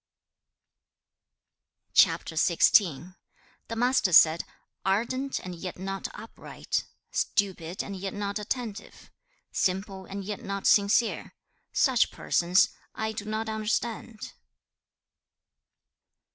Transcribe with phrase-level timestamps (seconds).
[1.93, 2.25] CHAP.
[2.25, 3.17] XVI.
[3.67, 4.45] The Master said,
[4.83, 9.11] 'Ardent and yet not upright; stupid and yet not attentive;
[9.51, 11.35] simple and yet not sincere:
[11.71, 14.33] such persons I do not understand.'